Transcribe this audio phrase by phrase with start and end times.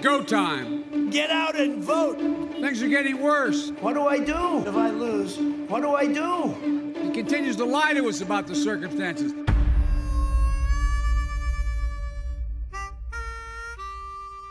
[0.00, 1.10] go time.
[1.10, 2.18] Get out and vote.
[2.18, 3.70] Things are getting worse.
[3.80, 5.38] What do I do if I lose?
[5.68, 6.94] What do I do?
[7.02, 9.32] He continues to lie to us about the circumstances.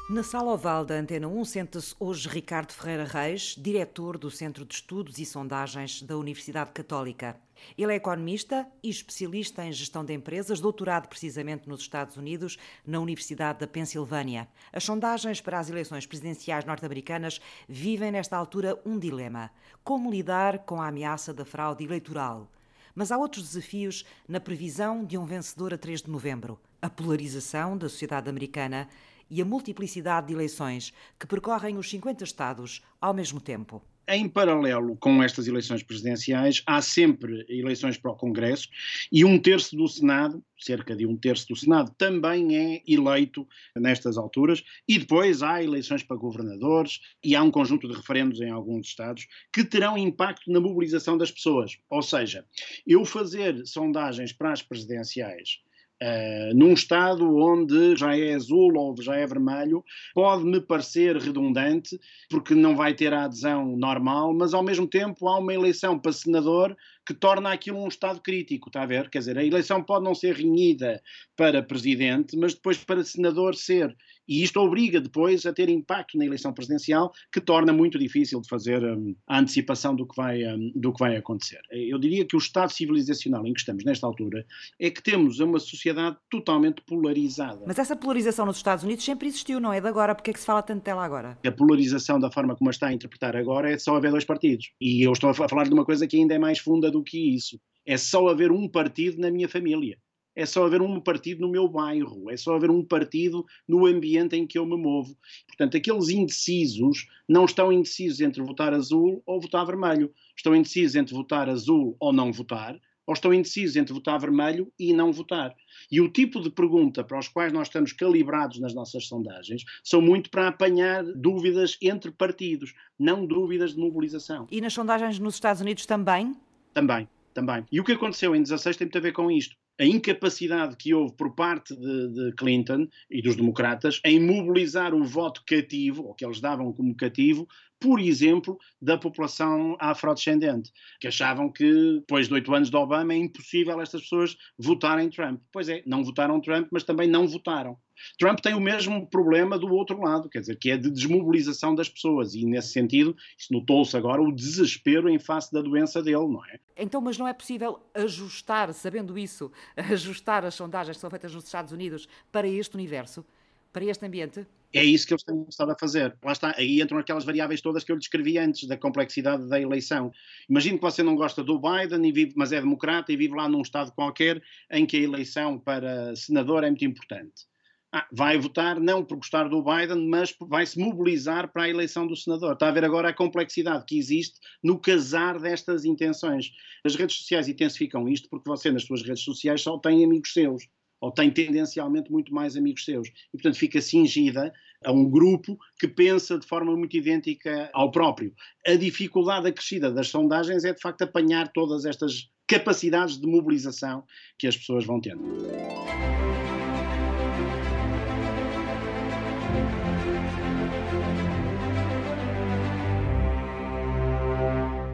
[0.09, 4.73] Na sala oval da Antena 1 senta-se hoje Ricardo Ferreira Reis, diretor do Centro de
[4.73, 7.37] Estudos e Sondagens da Universidade Católica.
[7.77, 12.99] Ele é economista e especialista em gestão de empresas, doutorado precisamente nos Estados Unidos, na
[12.99, 14.47] Universidade da Pensilvânia.
[14.73, 19.51] As sondagens para as eleições presidenciais norte-americanas vivem nesta altura um dilema:
[19.83, 22.49] como lidar com a ameaça da fraude eleitoral?
[22.95, 27.77] Mas há outros desafios na previsão de um vencedor a 3 de novembro: a polarização
[27.77, 28.89] da sociedade americana
[29.29, 33.81] e a multiplicidade de eleições que percorrem os 50 Estados ao mesmo tempo.
[34.11, 38.67] Em paralelo com estas eleições presidenciais, há sempre eleições para o Congresso
[39.11, 44.17] e um terço do Senado, cerca de um terço do Senado, também é eleito nestas
[44.17, 44.63] alturas.
[44.87, 49.27] E depois há eleições para governadores e há um conjunto de referendos em alguns Estados
[49.53, 51.77] que terão impacto na mobilização das pessoas.
[51.87, 52.43] Ou seja,
[52.87, 55.59] eu fazer sondagens para as presidenciais
[56.01, 59.83] Uh, num estado onde já é azul ou já é vermelho,
[60.13, 65.37] pode-me parecer redundante, porque não vai ter a adesão normal, mas ao mesmo tempo há
[65.37, 66.75] uma eleição para senador
[67.09, 69.09] que torna aquilo um estado crítico, está a ver?
[69.09, 71.01] Quer dizer, a eleição pode não ser renhida
[71.35, 73.97] para presidente, mas depois para senador ser.
[74.27, 78.47] E isto obriga depois a ter impacto na eleição presidencial, que torna muito difícil de
[78.47, 81.59] fazer um, a antecipação do que, vai, um, do que vai acontecer.
[81.71, 84.45] Eu diria que o estado civilizacional em que estamos nesta altura
[84.79, 87.63] é que temos uma sociedade totalmente polarizada.
[87.65, 90.13] Mas essa polarização nos Estados Unidos sempre existiu, não é de agora?
[90.13, 91.39] Porque é que se fala tanto dela agora?
[91.43, 94.73] A polarização da forma como a está a interpretar agora é só haver dois partidos.
[94.79, 97.35] E eu estou a falar de uma coisa que ainda é mais funda do que
[97.35, 97.59] isso.
[97.85, 99.97] É só haver um partido na minha família
[100.39, 104.37] é só haver um partido no meu bairro, é só haver um partido no ambiente
[104.37, 105.13] em que eu me movo.
[105.45, 110.13] Portanto, aqueles indecisos não estão indecisos entre votar azul ou votar vermelho.
[110.37, 114.93] Estão indecisos entre votar azul ou não votar, ou estão indecisos entre votar vermelho e
[114.93, 115.53] não votar.
[115.91, 120.01] E o tipo de pergunta para os quais nós estamos calibrados nas nossas sondagens são
[120.01, 124.47] muito para apanhar dúvidas entre partidos, não dúvidas de mobilização.
[124.49, 126.33] E nas sondagens nos Estados Unidos também?
[126.73, 127.65] Também, também.
[127.71, 130.93] E o que aconteceu em 16 tem muito a ver com isto a incapacidade que
[130.93, 136.13] houve por parte de, de, Clinton e dos democratas em mobilizar o voto cativo, ou
[136.13, 137.47] que eles davam como cativo,
[137.79, 143.17] por exemplo, da população afrodescendente, que achavam que, depois de oito anos de Obama, é
[143.17, 145.41] impossível estas pessoas votarem Trump.
[145.51, 147.77] Pois é, não votaram Trump, mas também não votaram.
[148.17, 151.89] Trump tem o mesmo problema do outro lado, quer dizer, que é de desmobilização das
[151.89, 156.45] pessoas, e nesse sentido, isso notou-se agora o desespero em face da doença dele, não
[156.45, 156.59] é?
[156.77, 161.45] Então, mas não é possível ajustar, sabendo isso, ajustar as sondagens que são feitas nos
[161.45, 163.25] Estados Unidos para este universo,
[163.71, 164.45] para este ambiente?
[164.71, 166.15] É isso que eles têm estado a fazer.
[166.23, 170.11] Lá está, aí entram aquelas variáveis todas que eu descrevi antes, da complexidade da eleição.
[170.47, 173.61] Imagino que você não gosta do Biden, vive, mas é democrata e vive lá num
[173.61, 177.49] estado qualquer em que a eleição para senador é muito importante.
[177.91, 182.05] Ah, vai votar não por gostar do Biden, mas vai se mobilizar para a eleição
[182.05, 182.53] do senador.
[182.53, 186.51] Está a ver agora a complexidade que existe no casar destas intenções.
[186.85, 190.67] As redes sociais intensificam isto porque você, nas suas redes sociais, só tem amigos seus
[191.01, 193.07] ou tem tendencialmente muito mais amigos seus.
[193.07, 198.33] E, portanto, fica cingida a um grupo que pensa de forma muito idêntica ao próprio.
[198.65, 204.03] A dificuldade acrescida das sondagens é, de facto, apanhar todas estas capacidades de mobilização
[204.37, 205.23] que as pessoas vão tendo.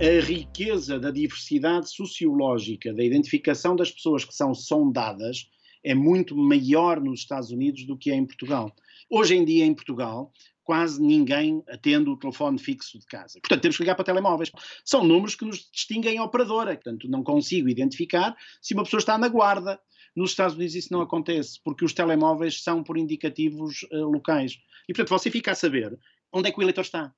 [0.06, 5.50] a riqueza da diversidade sociológica, da identificação das pessoas que são sondadas,
[5.86, 8.76] é muito maior nos Estados Unidos do que é em Portugal.
[9.08, 13.40] Hoje em dia, em Portugal, quase ninguém atende o telefone fixo de casa.
[13.40, 14.52] Portanto, temos que ligar para telemóveis.
[14.84, 16.74] São números que nos distinguem a operadora.
[16.74, 19.80] Portanto, não consigo identificar se uma pessoa está na guarda.
[20.16, 24.58] Nos Estados Unidos isso não acontece, porque os telemóveis são por indicativos uh, locais.
[24.90, 25.98] E, portanto, você fica a saber
[26.34, 27.14] onde é que o eleitor está,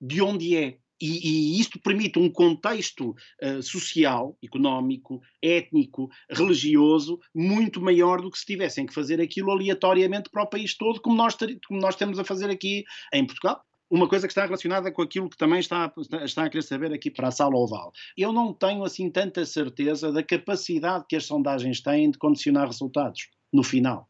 [0.00, 7.80] de onde é, e, e, isto permite um contexto uh, social, económico, étnico, religioso muito
[7.80, 11.36] maior do que se tivessem que fazer aquilo aleatoriamente para o país todo, como nós,
[11.66, 13.62] como nós temos a fazer aqui em Portugal.
[13.90, 15.92] Uma coisa que está relacionada com aquilo que também está,
[16.24, 17.92] está a querer saber aqui para a sala oval.
[18.16, 23.28] Eu não tenho assim tanta certeza da capacidade que as sondagens têm de condicionar resultados
[23.52, 24.08] no final.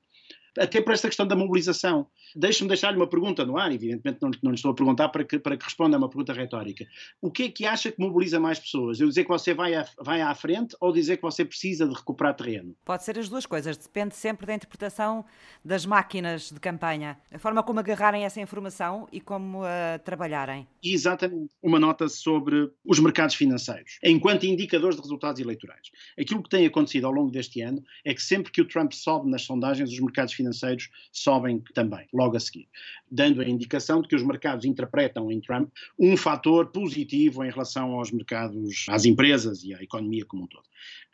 [0.57, 2.07] Até por esta questão da mobilização.
[2.35, 5.39] Deixe-me deixar-lhe uma pergunta no ar, evidentemente não, não lhe estou a perguntar para que,
[5.39, 6.87] para que responda a uma pergunta retórica.
[7.21, 9.01] O que é que acha que mobiliza mais pessoas?
[9.01, 11.95] Eu dizer que você vai, a, vai à frente ou dizer que você precisa de
[11.95, 12.75] recuperar terreno?
[12.85, 15.25] Pode ser as duas coisas, depende sempre da interpretação
[15.65, 20.67] das máquinas de campanha, a forma como agarrarem essa informação e como a trabalharem.
[20.83, 21.53] Exatamente.
[21.63, 25.91] Uma nota sobre os mercados financeiros, enquanto indicadores de resultados eleitorais.
[26.19, 29.31] Aquilo que tem acontecido ao longo deste ano é que sempre que o Trump sobe
[29.31, 32.69] nas sondagens, os mercados financeiros sobem também, logo a seguir,
[33.11, 37.93] dando a indicação de que os mercados interpretam em Trump um fator positivo em relação
[37.93, 40.65] aos mercados, às empresas e à economia como um todo.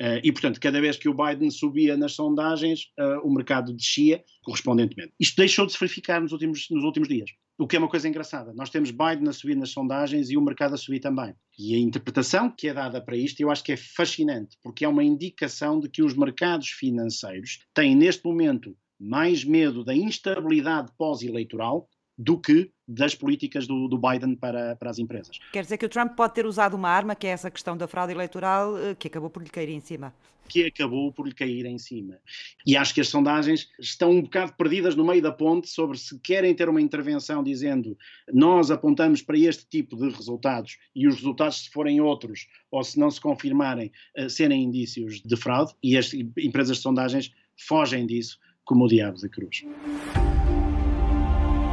[0.01, 4.23] Uh, e, portanto, cada vez que o Biden subia nas sondagens, uh, o mercado descia
[4.43, 5.13] correspondentemente.
[5.19, 7.31] Isto deixou de se verificar nos últimos, nos últimos dias.
[7.59, 8.53] O que é uma coisa engraçada.
[8.55, 11.35] Nós temos Biden a subir nas sondagens e o mercado a subir também.
[11.59, 14.89] E a interpretação que é dada para isto, eu acho que é fascinante, porque é
[14.89, 21.89] uma indicação de que os mercados financeiros têm, neste momento, mais medo da instabilidade pós-eleitoral
[22.19, 25.39] do que das políticas do, do, Biden para, para as empresas.
[25.53, 27.87] Quer dizer que o Trump pode ter usado uma arma, que é essa questão da
[27.87, 30.13] fraude eleitoral, eh, que acabou por lhe cair em cima.
[30.49, 32.19] Que acabou por lhe cair em cima.
[32.67, 36.19] E acho que as sondagens estão um bocado perdidas no meio da ponte sobre se
[36.19, 37.97] querem ter uma intervenção dizendo
[38.33, 42.99] nós apontamos para este tipo de resultados e os resultados, se forem outros ou se
[42.99, 48.39] não se confirmarem, uh, serem indícios de fraude, e as empresas de sondagens fogem disso
[48.69, 49.65] como o diabo da cruz.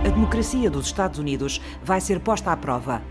[0.05, 3.03] A democracia dos Estados Unidos vai ser posta à prova.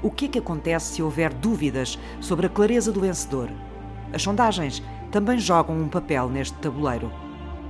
[0.00, 3.50] O que é que acontece se houver dúvidas sobre a clareza do vencedor?
[4.12, 4.80] As sondagens
[5.10, 7.12] também jogam um papel neste tabuleiro.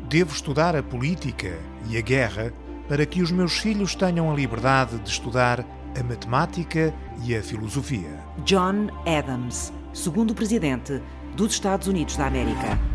[0.09, 1.59] Devo estudar a política
[1.89, 2.53] e a guerra
[2.87, 5.61] para que os meus filhos tenham a liberdade de estudar
[5.99, 6.95] a matemática
[7.25, 8.23] e a filosofia.
[8.45, 11.01] John Adams, segundo presidente
[11.35, 12.92] dos Estados Unidos da América.